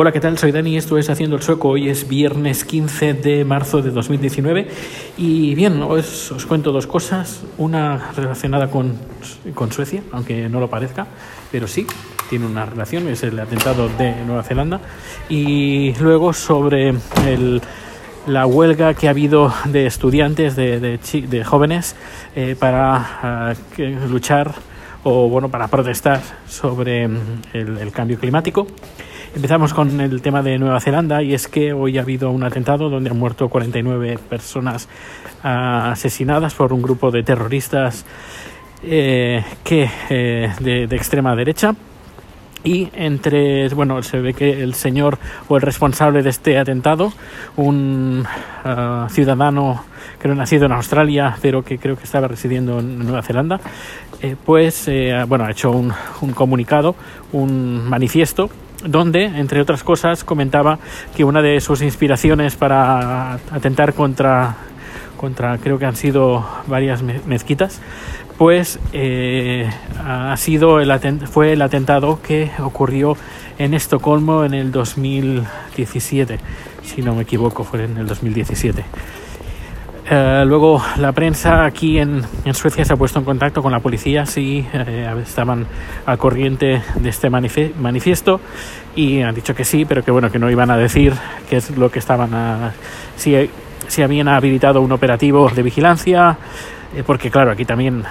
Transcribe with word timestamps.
Hola, 0.00 0.12
¿qué 0.12 0.20
tal? 0.20 0.38
Soy 0.38 0.52
Dani, 0.52 0.76
esto 0.76 0.96
es 0.96 1.10
Haciendo 1.10 1.34
el 1.34 1.42
Sueco. 1.42 1.70
Hoy 1.70 1.88
es 1.88 2.06
viernes 2.06 2.64
15 2.64 3.14
de 3.14 3.44
marzo 3.44 3.82
de 3.82 3.90
2019 3.90 4.68
y 5.16 5.56
bien, 5.56 5.82
os, 5.82 6.30
os 6.30 6.46
cuento 6.46 6.70
dos 6.70 6.86
cosas. 6.86 7.42
Una 7.56 8.12
relacionada 8.14 8.70
con, 8.70 8.96
con, 9.56 9.72
Suecia, 9.72 10.04
aunque 10.12 10.48
no 10.48 10.60
lo 10.60 10.70
parezca, 10.70 11.08
pero 11.50 11.66
sí, 11.66 11.84
tiene 12.30 12.46
una 12.46 12.64
relación, 12.64 13.08
es 13.08 13.24
el 13.24 13.40
atentado 13.40 13.88
de 13.88 14.14
Nueva 14.24 14.44
Zelanda. 14.44 14.80
Y 15.28 15.94
luego 15.94 16.32
sobre 16.32 16.94
el, 17.26 17.60
la 18.28 18.46
huelga 18.46 18.94
que 18.94 19.08
ha 19.08 19.10
habido 19.10 19.52
de 19.64 19.86
estudiantes, 19.86 20.54
de, 20.54 20.78
de, 20.78 20.98
de 21.26 21.44
jóvenes, 21.44 21.96
eh, 22.36 22.54
para 22.56 23.56
uh, 23.76 24.08
luchar 24.08 24.54
o 25.02 25.28
bueno, 25.28 25.48
para 25.48 25.66
protestar 25.66 26.20
sobre 26.46 27.02
el, 27.02 27.78
el 27.80 27.90
cambio 27.90 28.16
climático. 28.16 28.68
Empezamos 29.34 29.74
con 29.74 30.00
el 30.00 30.22
tema 30.22 30.42
de 30.42 30.58
Nueva 30.58 30.80
Zelanda 30.80 31.22
y 31.22 31.34
es 31.34 31.48
que 31.48 31.72
hoy 31.72 31.98
ha 31.98 32.02
habido 32.02 32.30
un 32.30 32.42
atentado 32.42 32.88
donde 32.88 33.10
han 33.10 33.18
muerto 33.18 33.48
49 33.48 34.18
personas 34.28 34.88
uh, 35.44 35.92
asesinadas 35.92 36.54
por 36.54 36.72
un 36.72 36.80
grupo 36.80 37.10
de 37.10 37.22
terroristas 37.22 38.06
eh, 38.82 39.44
que, 39.62 39.90
eh, 40.08 40.52
de, 40.60 40.84
extrema 40.96 41.36
derecha. 41.36 41.74
Y 42.64 42.88
entre, 42.94 43.68
bueno, 43.68 44.02
se 44.02 44.18
ve 44.18 44.34
que 44.34 44.62
el 44.62 44.74
señor 44.74 45.18
o 45.46 45.56
el 45.56 45.62
responsable 45.62 46.22
de 46.22 46.30
este 46.30 46.58
atentado, 46.58 47.12
un 47.56 48.26
uh, 48.64 49.08
ciudadano 49.10 49.84
creo 50.18 50.34
nacido 50.34 50.66
en 50.66 50.72
Australia, 50.72 51.36
pero 51.40 51.62
que 51.62 51.78
creo 51.78 51.96
que 51.96 52.04
estaba 52.04 52.28
residiendo 52.28 52.80
en 52.80 52.98
Nueva 52.98 53.22
Zelanda, 53.22 53.60
eh, 54.20 54.34
pues, 54.44 54.90
bueno, 55.28 55.44
ha 55.44 55.50
hecho 55.52 55.70
un 55.70 56.32
comunicado, 56.34 56.96
un 57.32 57.88
manifiesto 57.88 58.50
donde, 58.84 59.24
entre 59.24 59.60
otras 59.60 59.82
cosas, 59.82 60.24
comentaba 60.24 60.78
que 61.16 61.24
una 61.24 61.42
de 61.42 61.60
sus 61.60 61.82
inspiraciones 61.82 62.56
para 62.56 63.34
atentar 63.50 63.94
contra, 63.94 64.56
contra 65.16 65.58
creo 65.58 65.78
que 65.78 65.86
han 65.86 65.96
sido 65.96 66.46
varias 66.66 67.02
mezquitas, 67.02 67.80
pues 68.36 68.78
eh, 68.92 69.68
ha 69.98 70.36
sido 70.36 70.80
el 70.80 70.92
fue 71.26 71.52
el 71.52 71.62
atentado 71.62 72.20
que 72.22 72.52
ocurrió 72.60 73.16
en 73.58 73.74
Estocolmo 73.74 74.44
en 74.44 74.54
el 74.54 74.70
2017, 74.70 76.38
si 76.84 77.02
no 77.02 77.16
me 77.16 77.22
equivoco, 77.22 77.64
fue 77.64 77.84
en 77.84 77.98
el 77.98 78.06
2017. 78.06 78.84
Uh, 80.10 80.42
luego 80.46 80.82
la 80.96 81.12
prensa 81.12 81.66
aquí 81.66 81.98
en, 81.98 82.24
Suecia 82.54 82.82
se 82.82 82.94
ha 82.94 82.96
puesto 82.96 83.18
en 83.18 83.26
contacto 83.26 83.60
con 83.60 83.72
la 83.72 83.80
policía 83.80 84.24
si 84.24 84.66
eh, 84.72 85.14
estaban 85.22 85.66
al 86.06 86.16
corriente 86.16 86.80
de 86.94 87.08
este 87.10 87.28
manifiesto 87.28 88.40
y 88.96 89.20
han 89.20 89.34
dicho 89.34 89.54
que 89.54 89.64
sí, 89.64 89.84
pero 89.84 90.02
que 90.02 90.10
bueno 90.10 90.30
que 90.30 90.38
no 90.38 90.50
iban 90.50 90.70
a 90.70 90.78
decir 90.78 91.12
qué 91.50 91.56
es 91.56 91.76
lo 91.76 91.90
que 91.90 91.98
estaban 91.98 92.72
si, 93.16 93.50
si 93.86 94.02
habían 94.02 94.28
habilitado 94.28 94.80
un 94.80 94.92
operativo 94.92 95.50
de 95.50 95.62
vigilancia, 95.62 96.38
eh, 96.96 97.02
porque 97.04 97.30
claro 97.30 97.50
aquí 97.50 97.66
también 97.66 98.02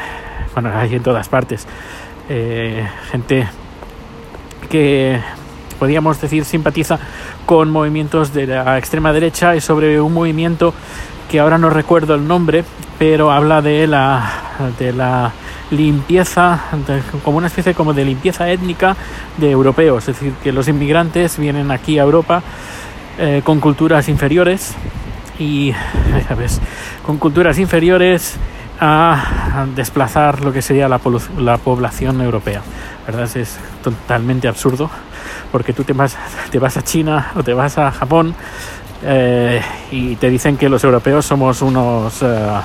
bueno 0.54 0.70
hay 0.76 0.94
en 0.94 1.02
todas 1.02 1.28
partes 1.30 1.68
eh, 2.30 2.88
gente 3.10 3.48
que 4.70 5.20
podríamos 5.78 6.20
decir 6.20 6.46
simpatiza 6.46 7.00
con 7.46 7.70
movimientos 7.70 8.34
de 8.34 8.48
la 8.48 8.78
extrema 8.78 9.14
derecha 9.14 9.56
y 9.56 9.62
sobre 9.62 10.02
un 10.02 10.14
movimiento 10.14 10.74
que 11.30 11.40
ahora 11.40 11.58
no 11.58 11.70
recuerdo 11.70 12.16
el 12.16 12.28
nombre, 12.28 12.64
pero 12.98 13.32
habla 13.32 13.62
de 13.62 13.88
la, 13.88 14.30
de 14.80 14.94
la 14.94 15.32
limpieza, 15.72 16.62
como 17.24 17.38
una 17.38 17.48
especie 17.48 17.74
como 17.74 17.94
de 17.94 18.06
limpieza 18.06 18.50
étnica 18.50 18.96
de 19.38 19.52
europeos, 19.52 20.08
es 20.08 20.16
decir, 20.20 20.34
que 20.42 20.52
los 20.52 20.68
inmigrantes 20.68 21.38
vienen 21.38 21.72
aquí 21.72 22.00
a 22.00 22.04
Europa 22.04 22.42
eh, 23.20 23.42
con 23.44 23.60
culturas 23.60 24.08
inferiores 24.08 24.74
y, 25.40 25.74
¿sabes? 26.28 26.62
con 27.06 27.18
culturas 27.18 27.60
inferiores 27.60 28.38
a 28.80 29.66
desplazar 29.76 30.42
lo 30.42 30.54
que 30.54 30.62
sería 30.62 30.88
la, 30.88 31.02
la 31.40 31.58
población 31.58 32.22
europea. 32.22 32.62
¿Verdad? 33.08 33.30
Es 33.36 33.58
totalmente 33.82 34.48
absurdo 34.48 34.90
porque 35.52 35.74
tú 35.74 35.84
te 35.84 35.94
vas, 35.94 36.16
te 36.52 36.60
vas 36.60 36.78
a 36.78 36.84
China 36.84 37.32
o 37.36 37.44
te 37.44 37.54
vas 37.54 37.78
a 37.78 37.92
Japón 37.92 38.36
eh, 39.04 39.62
y 39.92 40.16
te 40.18 40.30
dicen 40.30 40.58
que 40.58 40.70
los 40.70 40.84
europeos 40.84 41.26
somos 41.26 41.62
unos, 41.62 42.22
uh, 42.22 42.60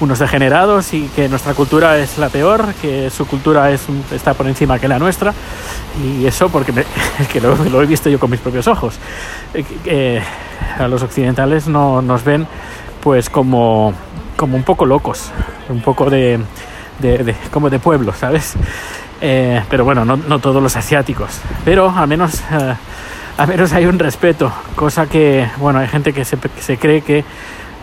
unos 0.00 0.18
degenerados 0.18 0.94
y 0.94 1.08
que 1.08 1.28
nuestra 1.28 1.54
cultura 1.54 1.98
es 1.98 2.18
la 2.18 2.28
peor, 2.30 2.72
que 2.80 3.10
su 3.10 3.26
cultura 3.26 3.70
es, 3.70 3.82
está 4.12 4.34
por 4.34 4.46
encima 4.46 4.78
que 4.78 4.88
la 4.88 4.98
nuestra. 4.98 5.34
Y 6.02 6.24
eso 6.26 6.48
porque 6.48 6.72
que 7.32 7.40
lo, 7.40 7.82
he 7.82 7.86
visto 7.86 8.08
yo 8.08 8.18
con 8.18 8.30
mis 8.30 8.40
propios 8.40 8.66
ojos. 8.68 8.94
Eh, 9.54 9.64
eh, 9.84 10.22
a 10.78 10.88
los 10.88 11.02
occidentales 11.02 11.68
no, 11.68 12.00
nos 12.00 12.24
ven 12.24 12.46
pues 13.02 13.28
como, 13.28 13.92
como 14.36 14.56
un 14.56 14.62
poco 14.62 14.86
locos, 14.86 15.30
un 15.68 15.80
poco 15.80 16.10
de, 16.10 16.40
de, 16.98 17.18
de 17.18 17.36
como 17.50 17.70
de 17.70 17.78
pueblo, 17.78 18.12
¿sabes? 18.12 18.56
Eh, 19.20 19.62
pero 19.70 19.84
bueno, 19.84 20.04
no, 20.04 20.16
no, 20.16 20.38
todos 20.38 20.62
los 20.62 20.76
asiáticos. 20.76 21.40
Pero 21.64 21.90
al 21.90 22.08
menos 22.08 22.42
a 23.38 23.46
menos 23.46 23.72
hay 23.74 23.84
un 23.84 23.98
respeto, 23.98 24.50
cosa 24.74 25.06
que, 25.06 25.46
bueno, 25.58 25.78
hay 25.78 25.88
gente 25.88 26.14
que 26.14 26.24
se, 26.24 26.38
que 26.38 26.62
se 26.62 26.78
cree 26.78 27.02
que 27.02 27.22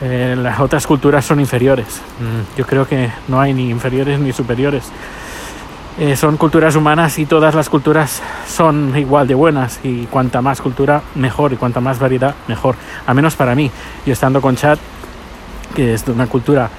eh, 0.02 0.36
las 0.38 0.60
otras 0.60 0.88
culturas 0.88 1.24
son 1.24 1.40
inferiores. 1.40 2.02
Mm, 2.20 2.58
yo 2.58 2.66
creo 2.66 2.88
que 2.88 3.12
no 3.28 3.40
hay 3.40 3.54
ni 3.54 3.70
inferiores 3.70 4.20
ni 4.20 4.34
superiores. 4.34 4.86
Eh, 6.00 6.16
son 6.16 6.38
culturas 6.38 6.76
humanas 6.76 7.20
y 7.20 7.28
todas 7.28 7.54
las 7.54 7.70
culturas 7.70 8.20
son 8.48 8.98
igual 8.98 9.28
de 9.28 9.36
buenas 9.36 9.80
y 9.84 10.06
cuanta 10.06 10.42
más 10.42 10.60
cultura 10.60 11.04
mejor 11.14 11.54
y 11.54 11.56
cuanta 11.56 11.82
más 11.82 12.00
variedad 12.00 12.34
mejor, 12.48 12.76
a 13.06 13.14
menos 13.14 13.36
para 13.36 13.54
mí. 13.54 13.70
Yo 14.08 14.14
estando 14.14 14.42
con 14.42 14.56
Chad, 14.56 14.80
que 15.76 15.94
es 15.94 16.04
de 16.04 16.14
una 16.14 16.26
cultura 16.26 16.72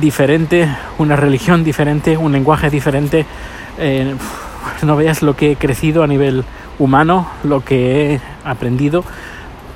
diferente, 0.00 0.68
una 0.98 1.16
religión 1.16 1.64
diferente, 1.64 2.16
un 2.16 2.32
lenguaje 2.32 2.70
diferente, 2.70 3.26
eh, 3.78 4.14
no 4.82 4.96
veas 4.96 5.22
lo 5.22 5.36
que 5.36 5.52
he 5.52 5.56
crecido 5.56 6.02
a 6.02 6.06
nivel 6.06 6.44
humano, 6.78 7.28
lo 7.44 7.64
que 7.64 8.14
he 8.14 8.20
aprendido, 8.44 9.04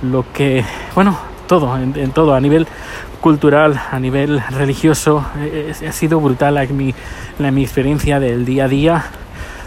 lo 0.02 0.24
que, 0.32 0.64
bueno, 0.94 1.18
todo, 1.46 1.76
en, 1.76 2.10
todo, 2.10 2.34
a 2.34 2.40
nivel 2.40 2.66
cultural, 3.20 3.80
a 3.90 3.98
nivel 3.98 4.42
religioso, 4.50 5.24
eh, 5.38 5.72
ha 5.88 5.92
sido 5.92 6.20
brutal 6.20 6.54
la, 6.54 6.64
mi, 6.66 6.94
la, 7.38 7.50
mi 7.50 7.62
experiencia 7.62 8.18
del 8.18 8.44
día 8.44 8.64
a 8.64 8.68
día 8.68 9.04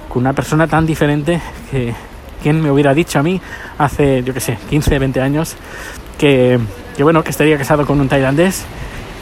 con 0.10 0.22
una 0.22 0.34
persona 0.34 0.68
tan 0.68 0.86
diferente 0.86 1.42
que, 1.72 1.94
¿quién 2.42 2.62
me 2.62 2.72
hubiera 2.72 2.94
dicho 2.94 3.20
a 3.20 3.24
mí 3.24 3.42
hace, 3.78 4.24
yo 4.24 4.34
qué 4.34 4.40
sé, 4.40 4.58
15, 4.70 5.00
20 5.00 5.22
años 5.22 5.56
que, 6.18 6.60
que, 6.96 7.04
bueno, 7.04 7.24
que 7.24 7.32
estaría 7.32 7.58
casado 7.58 7.86
con 7.86 8.00
un 8.00 8.08
tailandés 8.08 8.66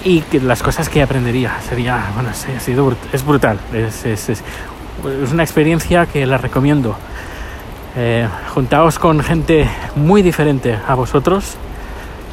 y 0.03 0.23
las 0.39 0.61
cosas 0.61 0.89
que 0.89 1.01
aprendería 1.01 1.59
sería, 1.67 2.11
bueno, 2.13 2.29
ha 2.29 2.59
sido, 2.59 2.95
es 3.11 3.25
brutal, 3.25 3.57
es, 3.73 4.05
es, 4.05 4.29
es, 4.29 4.43
es 5.23 5.31
una 5.31 5.43
experiencia 5.43 6.05
que 6.05 6.25
la 6.25 6.37
recomiendo. 6.37 6.95
Eh, 7.95 8.27
juntaos 8.53 8.97
con 8.97 9.21
gente 9.21 9.69
muy 9.95 10.23
diferente 10.23 10.77
a 10.87 10.95
vosotros 10.95 11.55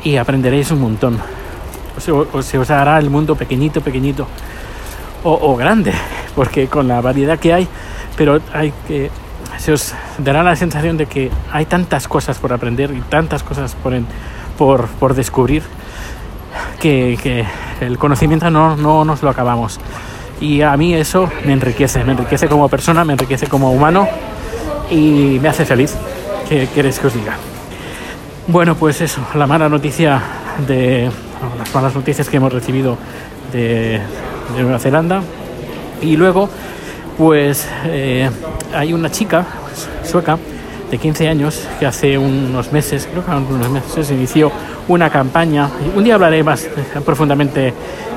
y 0.02 0.16
aprenderéis 0.16 0.70
un 0.70 0.80
montón. 0.80 1.18
O 1.96 2.00
se, 2.00 2.12
o 2.12 2.42
se 2.42 2.58
os 2.58 2.70
hará 2.70 2.98
el 2.98 3.10
mundo 3.10 3.34
pequeñito, 3.36 3.80
pequeñito 3.80 4.26
o, 5.22 5.32
o, 5.32 5.56
grande, 5.56 5.92
porque 6.34 6.66
con 6.68 6.88
la 6.88 7.00
variedad 7.00 7.38
que 7.38 7.52
hay, 7.52 7.68
pero 8.16 8.40
hay 8.52 8.72
que 8.88 9.10
se 9.58 9.72
os 9.72 9.92
dará 10.18 10.42
la 10.42 10.56
sensación 10.56 10.96
de 10.96 11.04
que 11.06 11.30
hay 11.52 11.66
tantas 11.66 12.08
cosas 12.08 12.38
por 12.38 12.52
aprender 12.52 12.90
y 12.92 13.00
tantas 13.02 13.42
cosas 13.42 13.74
por, 13.74 13.92
en, 13.92 14.06
por, 14.56 14.86
por 14.86 15.14
descubrir 15.14 15.62
que, 16.80 17.46
el 17.80 17.98
conocimiento 17.98 18.50
no, 18.50 18.76
no 18.76 19.04
nos 19.04 19.22
lo 19.22 19.30
acabamos. 19.30 19.78
Y 20.40 20.62
a 20.62 20.76
mí 20.76 20.94
eso 20.94 21.28
me 21.44 21.52
enriquece, 21.52 22.02
me 22.04 22.12
enriquece 22.12 22.48
como 22.48 22.68
persona, 22.68 23.04
me 23.04 23.12
enriquece 23.12 23.46
como 23.46 23.70
humano 23.70 24.08
y 24.90 25.38
me 25.40 25.48
hace 25.48 25.64
feliz. 25.64 25.94
¿Qué 26.48 26.68
queréis 26.74 26.98
que 26.98 27.06
os 27.06 27.14
diga? 27.14 27.36
Bueno, 28.46 28.74
pues 28.74 29.00
eso, 29.00 29.20
la 29.34 29.46
mala 29.46 29.68
noticia 29.68 30.20
de 30.66 31.10
las 31.58 31.74
malas 31.74 31.94
noticias 31.94 32.28
que 32.28 32.38
hemos 32.38 32.52
recibido 32.52 32.96
de, 33.52 34.00
de 34.56 34.62
Nueva 34.62 34.78
Zelanda. 34.78 35.22
Y 36.02 36.16
luego, 36.16 36.48
pues 37.18 37.68
eh, 37.84 38.28
hay 38.74 38.92
una 38.92 39.10
chica 39.10 39.44
sueca 40.02 40.38
de 40.90 40.98
15 40.98 41.28
años 41.28 41.68
que 41.78 41.86
hace 41.86 42.18
unos 42.18 42.72
meses, 42.72 43.08
creo 43.10 43.24
que 43.24 43.30
unos 43.30 43.70
meses, 43.70 44.10
inició 44.10 44.50
una 44.88 45.08
campaña. 45.08 45.70
Un 45.94 46.02
día 46.02 46.14
hablaré 46.14 46.42
más 46.42 46.68
profundamente 47.04 47.72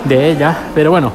de 0.05 0.31
ella, 0.31 0.57
pero 0.73 0.89
bueno, 0.89 1.11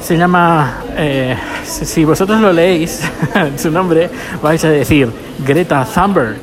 se 0.00 0.16
llama, 0.16 0.82
eh, 0.96 1.36
si 1.64 2.04
vosotros 2.04 2.40
lo 2.40 2.52
leéis, 2.52 3.02
su 3.56 3.70
nombre, 3.70 4.08
vais 4.40 4.64
a 4.64 4.70
decir 4.70 5.10
Greta 5.44 5.84
Thunberg. 5.84 6.40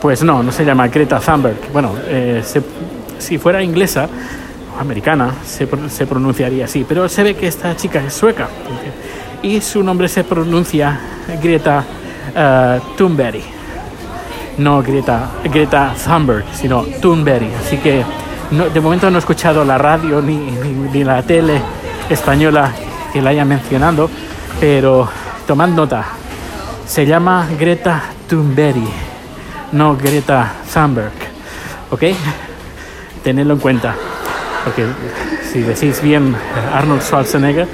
Pues 0.00 0.22
no, 0.22 0.44
no 0.44 0.52
se 0.52 0.64
llama 0.64 0.86
Greta 0.86 1.18
Thunberg. 1.18 1.72
Bueno, 1.72 1.94
eh, 2.06 2.42
si 3.18 3.38
fuera 3.38 3.60
inglesa 3.60 4.08
o 4.76 4.80
americana, 4.80 5.34
se, 5.44 5.68
se, 5.88 6.06
pronunciaría 6.06 6.66
así. 6.66 6.86
Pero 6.88 7.08
se 7.08 7.24
ve 7.24 7.34
que 7.34 7.48
esta 7.48 7.74
chica 7.74 8.00
es 8.06 8.14
sueca. 8.14 8.48
Y 9.42 9.60
su 9.60 9.82
nombre 9.82 10.08
se 10.08 10.22
pronuncia 10.22 11.00
Greta 11.42 11.84
uh, 12.34 12.96
Thunberg. 12.96 13.58
no 14.58 14.82
Greta, 14.82 15.30
Greta 15.44 15.94
Thunberg, 16.04 16.44
sino 16.52 16.82
Thunberg. 17.00 17.48
Así 17.64 17.78
que 17.78 18.04
de 18.50 18.80
momento 18.80 19.10
no 19.10 19.16
he 19.16 19.20
escuchado 19.20 19.64
la 19.64 19.78
radio 19.78 20.20
ni, 20.20 20.36
ni, 20.36 21.04
la 21.04 21.22
tele 21.22 21.60
española 22.08 22.72
que 23.12 23.22
la 23.22 23.30
haya 23.30 23.44
mencionado, 23.44 24.10
pero 24.58 25.08
tomad 25.46 25.68
nota, 25.68 26.04
se 26.86 27.06
llama 27.06 27.46
Greta 27.58 28.02
Thunberg, 28.28 28.76
no 29.72 29.96
Greta 29.96 30.52
Thunberg, 30.72 31.12
¿ok? 31.90 32.02
Tenedlo 33.22 33.54
en 33.54 33.60
cuenta, 33.60 33.94
porque 34.64 34.86
si 35.52 35.60
decís 35.60 36.00
bien 36.00 36.34
Arnold 36.74 37.02
Schwarzenegger, 37.02 37.68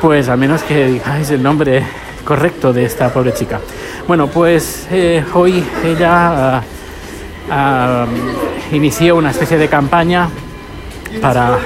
pues 0.00 0.28
a 0.28 0.36
menos 0.36 0.62
que 0.62 0.86
digáis 0.86 1.30
el 1.30 1.42
nombre 1.42 1.82
correcto 2.28 2.74
de 2.74 2.84
esta 2.84 3.10
pobre 3.10 3.32
chica. 3.32 3.58
Bueno, 4.06 4.26
pues 4.26 4.86
eh, 4.90 5.24
hoy 5.32 5.64
ella 5.82 6.62
uh, 7.48 8.74
inició 8.76 9.16
una 9.16 9.30
especie 9.30 9.56
de 9.56 9.66
campaña 9.68 10.28
para, 11.22 11.56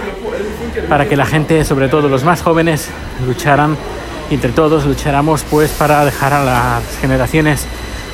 para 0.88 1.08
que 1.08 1.16
la 1.16 1.26
gente, 1.26 1.64
sobre 1.64 1.88
todo 1.88 2.08
los 2.08 2.22
más 2.22 2.42
jóvenes, 2.42 2.90
lucharan, 3.26 3.76
entre 4.30 4.52
todos 4.52 4.86
lucháramos 4.86 5.44
pues 5.50 5.72
para 5.72 6.04
dejar 6.04 6.32
a 6.32 6.44
las 6.44 6.84
generaciones 7.00 7.66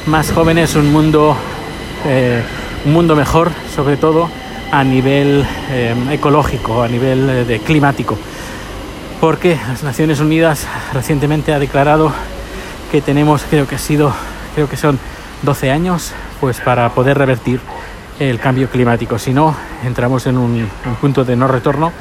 más 0.07 0.33
jóvenes 0.33 0.75
un 0.75 0.91
mundo, 0.91 1.37
eh, 2.07 2.43
un 2.87 2.93
mundo 2.95 3.15
mejor, 3.15 3.51
sobre 3.77 3.99
todo 3.99 4.31
a 4.73 4.83
nivel 4.85 5.47
ecológico, 6.11 6.83
a 6.83 6.89
nivel 6.89 7.47
de 7.47 7.59
climático 7.59 8.17
porque 9.21 9.59
las 9.69 9.83
Naciones 9.83 10.21
Unidas 10.21 10.67
recientemente 10.93 11.53
ha 11.53 11.59
declarado 11.59 12.13
que 12.91 13.01
tenemos, 13.01 13.45
creo 13.49 13.67
que 13.67 13.75
ha 13.75 13.79
sido, 13.79 14.13
creo 14.55 14.69
que 14.69 14.77
son 14.77 14.99
12 15.43 15.71
años, 15.71 16.13
pues 16.41 16.61
para 16.61 16.89
poder 16.91 17.19
revertir 17.19 17.61
el 18.19 18.41
cambio 18.41 18.69
climático. 18.69 19.19
Si 19.19 19.33
no, 19.33 19.55
entramos 19.85 20.27
en 20.27 20.39
un, 20.39 20.69
punto 21.01 21.25
de 21.25 21.37
no 21.37 21.49
retorno 21.49 21.93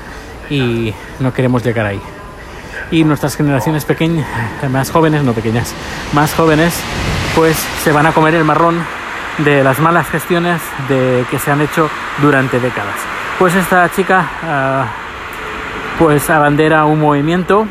y 0.49 0.93
no 1.19 1.33
queremos 1.33 1.63
llegar 1.63 1.85
ahí. 1.85 2.01
Y 2.91 3.03
nuestras 3.03 3.35
generaciones 3.35 3.85
pequeñas, 3.85 4.25
más 4.69 4.91
jóvenes, 4.91 5.23
no 5.23 5.33
pequeñas, 5.33 5.73
más 6.13 6.33
jóvenes, 6.33 6.73
pues 7.35 7.57
se 7.83 7.91
van 7.91 8.05
a 8.05 8.13
comer 8.13 8.35
el 8.35 8.45
marrón 8.45 8.81
de 9.39 9.63
las 9.63 9.79
malas 9.79 10.07
gestiones 10.09 10.61
de, 10.87 11.25
que 11.29 11.37
se 11.37 11.51
han 11.51 11.61
hecho 11.61 11.89
durante 12.21 12.59
décadas. 12.59 12.95
Pues 13.37 13.53
esta 13.55 13.91
chica 13.91 14.25
uh, 14.41 16.01
pues 16.01 16.29
abandera 16.29 16.85
un 16.85 16.99
movimiento 16.99 17.67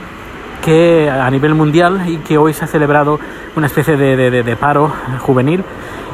que 0.62 1.11
a 1.11 1.31
nivel 1.31 1.55
mundial 1.55 2.08
y 2.08 2.19
que 2.19 2.38
hoy 2.38 2.53
se 2.53 2.64
ha 2.64 2.69
celebrado 2.69 3.19
una 3.55 3.67
especie 3.67 3.97
de, 3.97 4.56
paro 4.56 4.93
juvenil 5.20 5.64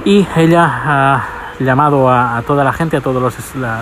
y 0.04 0.26
ella 0.36 0.64
ha 0.64 1.24
llamado 1.58 2.10
a, 2.10 2.42
toda 2.46 2.64
la 2.64 2.72
gente, 2.72 2.96
a 2.96 3.00
todos 3.00 3.34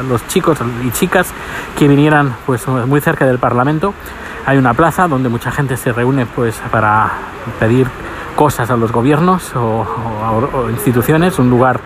los, 0.08 0.26
chicos 0.28 0.58
y 0.84 0.90
chicas 0.90 1.32
que 1.78 1.88
vinieran 1.88 2.34
pues 2.46 2.66
muy 2.68 3.00
cerca 3.00 3.26
del 3.26 3.38
Parlamento. 3.38 3.94
Hay 4.46 4.58
una 4.58 4.74
plaza 4.74 5.06
donde 5.08 5.28
mucha 5.28 5.50
gente 5.50 5.76
se 5.76 5.92
reúne 5.92 6.26
pues 6.26 6.60
para 6.70 7.10
pedir 7.58 7.88
cosas 8.36 8.70
a 8.70 8.76
los 8.76 8.92
gobiernos 8.92 9.54
o, 9.54 9.86
o 10.52 10.70
instituciones, 10.70 11.38
un 11.38 11.50
lugar 11.50 11.80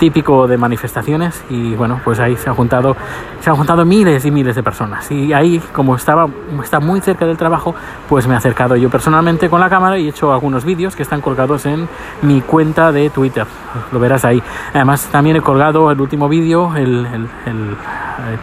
típico 0.00 0.48
de 0.48 0.56
manifestaciones 0.56 1.44
y 1.50 1.74
bueno, 1.74 2.00
pues 2.02 2.18
ahí 2.18 2.34
se 2.36 2.48
han 2.48 2.56
juntado, 2.56 2.96
se 3.40 3.50
han 3.50 3.56
juntado 3.56 3.84
miles 3.84 4.24
y 4.24 4.30
miles 4.30 4.56
de 4.56 4.62
personas. 4.62 5.08
Y 5.12 5.32
ahí, 5.32 5.62
como 5.72 5.94
estaba, 5.94 6.26
está 6.62 6.80
muy 6.80 7.00
cerca 7.02 7.26
del 7.26 7.36
trabajo, 7.36 7.74
pues 8.08 8.26
me 8.26 8.34
he 8.34 8.36
acercado 8.36 8.74
yo 8.76 8.88
personalmente 8.88 9.48
con 9.50 9.60
la 9.60 9.68
cámara 9.68 9.98
y 9.98 10.06
he 10.06 10.08
hecho 10.08 10.32
algunos 10.32 10.64
vídeos 10.64 10.96
que 10.96 11.02
están 11.02 11.20
colgados 11.20 11.66
en 11.66 11.86
mi 12.22 12.40
cuenta 12.40 12.90
de 12.90 13.10
Twitter. 13.10 13.46
Lo 13.92 14.00
verás 14.00 14.24
ahí. 14.24 14.42
Además, 14.74 15.06
también 15.12 15.36
he 15.36 15.42
colgado 15.42 15.90
el 15.90 16.00
último 16.00 16.28
vídeo, 16.28 16.74
el, 16.74 17.06
el 17.06 17.26
eh, 17.26 18.38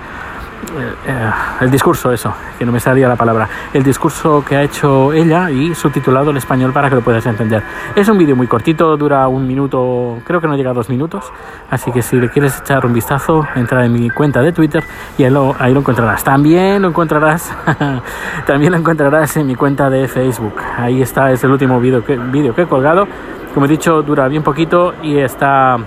eh, 0.75 1.31
el 1.61 1.71
discurso, 1.71 2.11
eso, 2.11 2.33
que 2.59 2.65
no 2.65 2.71
me 2.71 2.79
salía 2.79 3.07
la 3.07 3.15
palabra, 3.15 3.47
el 3.73 3.83
discurso 3.83 4.43
que 4.45 4.55
ha 4.55 4.63
hecho 4.63 5.13
ella 5.13 5.49
y 5.49 5.73
subtitulado 5.73 6.31
en 6.31 6.37
español 6.37 6.73
para 6.73 6.89
que 6.89 6.95
lo 6.95 7.01
puedas 7.01 7.25
entender. 7.25 7.63
Es 7.95 8.09
un 8.09 8.17
vídeo 8.17 8.35
muy 8.35 8.47
cortito, 8.47 8.97
dura 8.97 9.27
un 9.27 9.47
minuto, 9.47 10.19
creo 10.25 10.41
que 10.41 10.47
no 10.47 10.55
llega 10.55 10.71
a 10.71 10.73
dos 10.73 10.89
minutos, 10.89 11.31
así 11.71 11.91
que 11.91 12.01
si 12.01 12.17
le 12.17 12.29
quieres 12.29 12.59
echar 12.59 12.85
un 12.85 12.93
vistazo, 12.93 13.47
entra 13.55 13.85
en 13.85 13.93
mi 13.93 14.09
cuenta 14.09 14.41
de 14.41 14.51
Twitter 14.51 14.83
y 15.17 15.23
ahí 15.23 15.31
lo, 15.31 15.55
ahí 15.57 15.73
lo 15.73 15.79
encontrarás. 15.79 16.23
También 16.23 16.81
lo 16.81 16.89
encontrarás, 16.89 17.51
también 18.45 18.73
lo 18.73 18.77
encontrarás 18.77 19.37
en 19.37 19.47
mi 19.47 19.55
cuenta 19.55 19.89
de 19.89 20.07
Facebook. 20.07 20.55
Ahí 20.77 21.01
está, 21.01 21.31
es 21.31 21.43
el 21.43 21.51
último 21.51 21.79
vídeo 21.79 22.03
que, 22.03 22.19
que 22.55 22.61
he 22.61 22.67
colgado. 22.67 23.07
Como 23.53 23.65
he 23.65 23.69
dicho, 23.69 24.01
dura 24.01 24.27
bien 24.27 24.43
poquito 24.43 24.93
y 25.01 25.17
está, 25.17 25.77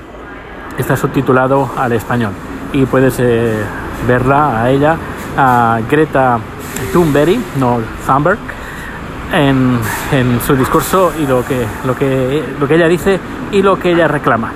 está 0.79 0.97
subtitulado 0.97 1.71
al 1.77 1.93
español. 1.93 2.33
Y 2.73 2.87
puedes... 2.87 3.21
Eh, 3.21 3.63
verla 4.07 4.63
a 4.63 4.71
ella, 4.71 4.97
a 5.37 5.81
Greta 5.89 6.39
Thunberg, 6.93 7.39
no 7.59 7.81
Thunberg, 8.07 8.39
en, 9.33 9.79
su 10.45 10.57
discurso 10.57 11.13
y 11.19 11.27
lo 11.27 11.45
que, 11.45 11.65
lo, 11.85 11.95
que, 11.95 12.45
lo 12.59 12.67
que 12.67 12.75
ella 12.75 12.89
dice 12.89 13.21
y 13.53 13.63
lo 13.63 13.79
que 13.79 13.93
ella 13.93 14.09
reclama. 14.09 14.53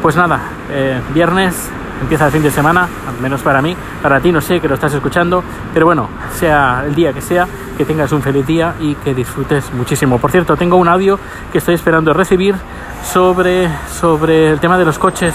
Pues 0.00 0.16
nada, 0.16 0.40
eh, 0.70 1.00
viernes 1.12 1.70
empieza 2.00 2.26
el 2.26 2.32
fin 2.32 2.42
de 2.42 2.50
semana, 2.50 2.88
al 3.08 3.20
menos 3.20 3.42
para 3.42 3.62
mí, 3.62 3.76
para 4.02 4.20
ti 4.20 4.32
no 4.32 4.40
sé 4.40 4.60
que 4.60 4.68
lo 4.68 4.74
estás 4.74 4.92
escuchando, 4.92 5.42
pero 5.72 5.86
bueno, 5.86 6.08
sea 6.34 6.84
el 6.86 6.94
día 6.94 7.12
que 7.12 7.20
sea, 7.20 7.46
que 7.76 7.84
tengas 7.84 8.12
un 8.12 8.22
feliz 8.22 8.46
día 8.46 8.74
y 8.80 8.94
que 8.96 9.14
disfrutes 9.14 9.72
muchísimo. 9.72 10.18
Por 10.18 10.30
cierto, 10.30 10.56
tengo 10.56 10.76
un 10.76 10.88
audio 10.88 11.18
que 11.52 11.58
estoy 11.58 11.74
esperando 11.74 12.12
recibir 12.12 12.54
sobre, 13.02 13.68
sobre 13.88 14.50
el 14.50 14.60
tema 14.60 14.78
de 14.78 14.84
los 14.84 14.98
coches 14.98 15.34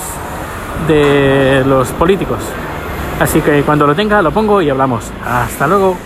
de 0.87 1.63
los 1.65 1.89
políticos. 1.89 2.39
Así 3.19 3.41
que 3.41 3.61
cuando 3.63 3.85
lo 3.85 3.95
tenga 3.95 4.21
lo 4.21 4.31
pongo 4.31 4.61
y 4.61 4.69
hablamos. 4.69 5.11
Hasta 5.25 5.67
luego. 5.67 5.97